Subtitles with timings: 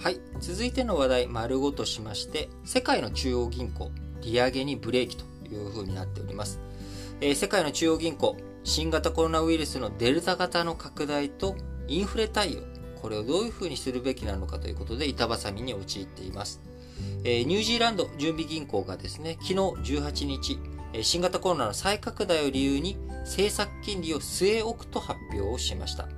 [0.00, 0.20] はい。
[0.38, 3.90] 続いての話題、丸ごとしまして、世界の中央銀行、
[4.22, 6.60] 利上げにブレーキという風になっております。
[7.20, 11.56] えー、世界の中央銀行、新型コロナウイルスのデルタ型の拡大と
[11.88, 12.60] インフレ対応、
[13.02, 16.60] これをどういう風にするべきなのかということで板挟みに陥っています。
[17.24, 19.54] えー、ニュージーランド準備銀行がですね、昨日
[19.96, 20.58] 18日、
[21.02, 26.08] 新型コロナの再拡大を理由に政策金利を据え置くと発表をしました。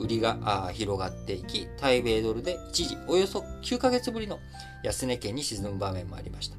[0.00, 4.38] 売りが広がっていき、対米ドルで一時およそ9ヶ月ぶりの
[4.82, 6.56] 安値圏に沈む場面もありました。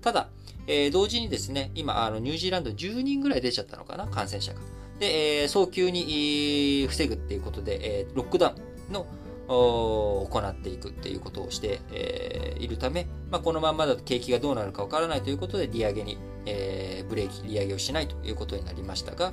[0.00, 0.28] ただ、
[0.66, 4.60] えー、同時にですね、今、あのニュージーランド10人ぐらい出ちゃったのかな、感染者が。
[4.98, 9.06] で、えー、早急に防ぐっていうことで、えー、ロックダウンの
[9.46, 19.32] 行っていくっていうことをして、えー、いるため、まあ、このままだと景気がどうなるかわからないということで、利上げに、えー、ブレーキ、利上げをしないということになりましたが、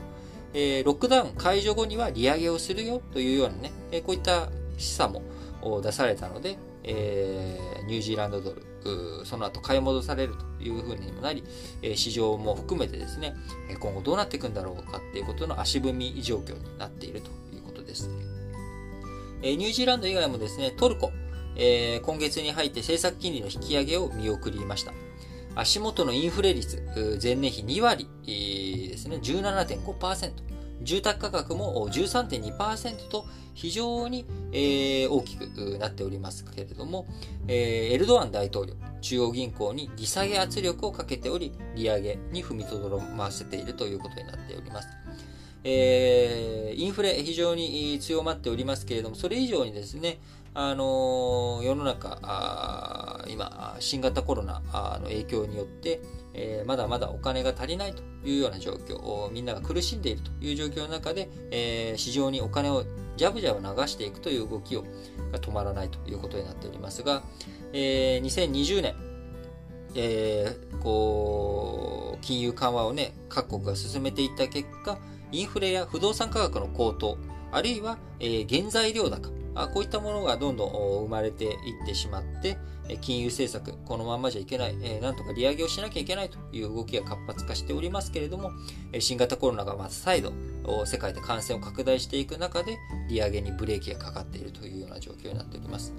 [0.54, 11.44] えー、ロックダウン解除後には利上げをするよというようなね、えー、こういった示唆も出されたので、えー、ニュージーランドドル、その後買い戻されるというふうにもなり、
[11.82, 13.36] え市場も含めてですね、
[13.80, 18.10] 今後どうなっていくんだろうかっていうことの足踏み状況になっているということです。
[19.44, 21.12] えニュージーランド以外もですね、トルコ、
[21.56, 24.94] え今月に入って政策金利の引き上げを見送りました。
[25.56, 26.84] 足元のインフレ率、
[27.22, 30.32] 前年比2割ですね、17.5%。
[30.84, 37.06] 住宅価格も13.2%と非常に、大きくなっておりますけれども、
[37.48, 44.88] エルドアン大統領、中央銀行に利下げ圧力をかけており、利上げに踏みとどませているということになっております。
[45.64, 50.20] えー、インフレ非常に強まっておりますけれども、それ以上にですね、
[50.54, 54.62] あの、世の中、今、新型コロナ
[55.00, 56.02] の影響によって、
[56.34, 62.84] えー、まだまだお金が足りないというような状況、みんなが苦しんでいるという状況の中で、えー、市場にお金を
[63.16, 64.82] ジャブジャブ流していくという動きが
[65.40, 67.24] 止まらないということになっておりますが、
[67.72, 68.96] えー、2020年、
[69.96, 74.98] えー、こう、金融緩和をね、各国が進めていった結果、
[75.32, 77.18] インフレや不動産価格の高騰、
[77.52, 80.72] あるいは、え、原材料高、あこういったものがどんどん
[81.04, 81.50] 生まれてい
[81.84, 82.58] ってしまって、
[83.00, 88.52] 金融政策、このままじゃいけない、なんとか利上げをしなきゃいけないという動きが活発化しておりますけれども、
[89.00, 90.34] 新型コロナがまた再度、
[90.86, 92.78] 世界で感染を拡大していく中で、
[93.10, 95.94] 利上げにブレーキがかかっているというような状況になっております。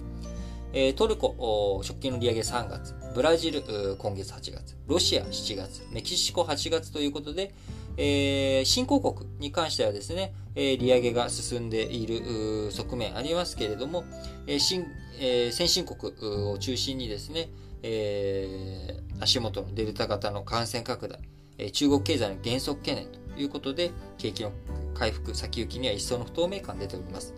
[0.97, 3.63] トルコ、食品の利上げ3月、ブラジル、
[3.99, 7.55] 今月8月、ロシア7月、メキシコ8月ということで、
[7.97, 14.05] えー、新興国に関してはですね、えー、利上げが進んでいる側面ありますけれども、
[14.47, 14.87] えー新
[15.21, 17.49] えー、先進国を中心にですね、
[17.83, 21.21] えー、足元のデルタ型の感染拡大、
[21.59, 24.53] えー、中国経済の減速懸念ということで、景気の
[24.95, 27.35] 回復、先行きには一層の不透明感が出ております。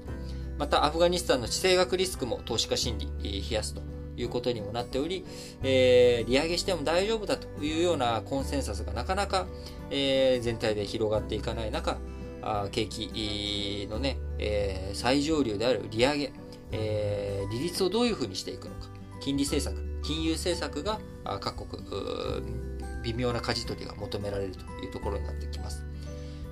[0.59, 3.81] また、アフガニスタンの地政学リスクも投資家心理、冷やすと
[4.17, 5.25] いうことにもなっており、
[5.63, 9.47] えー、利上げしても大丈夫だというようなコンセンサスがなかなか、
[9.91, 11.99] えー、全体で広がっていかない中、
[12.43, 16.33] あ景気のね、えー、最上流である利上げ、
[16.73, 18.89] えー、利率をどういうふうにしていくのか、
[19.21, 21.01] 金利政策、金融政策が
[21.41, 21.83] 各国、
[23.03, 25.85] 微妙な舵取りが求められるというところになってきます。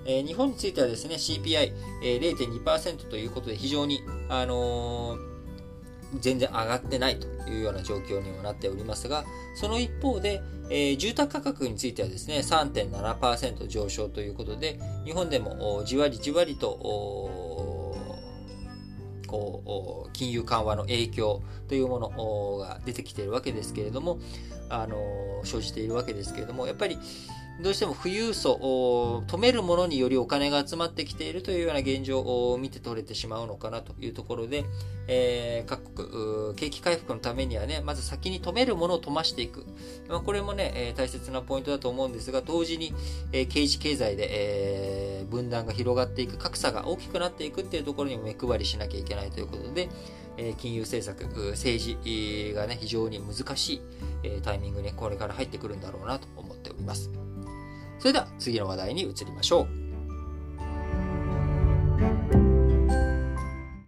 [0.04, 5.31] えー、日本についてはですね、CPI0.2%、えー、ということで非常に、あのー
[6.20, 9.24] 全然上がってないというような状況にもなっておりますが、
[9.54, 16.78] その一方で、えー、住宅価格についてはですね、3.7%上昇ということで、日本でもじわりじわりと、
[19.26, 24.18] こう、金融緩和の影響というものが出てきているわけですけれども、
[24.68, 24.96] あの、
[25.44, 26.98] 生じているわけですけれども、やっぱり、
[27.60, 34.64] どうしても富裕層を止めるものによりお金が集まってきているというような現状を見て取れてしまうのかなというところで、
[35.06, 39.64] えー、各国、景気回復のためにはね、まず先に止めるものを止ましていく。
[40.08, 42.94] まあ、これもね、えー、大切なポイントだと思うんですが、同時に、
[43.32, 49.88] えー、経済経済で、えー、分断が広がっていく、格差が大きくなっていくっていうところにも目配りしなきゃいけないということで、
[50.38, 53.80] え金融政策、政治がね、非常に難しい、
[54.22, 57.10] えタイミングにこれから入ってくるんだろうなと思っております。
[58.02, 59.81] それでは次の話題に移りましょう。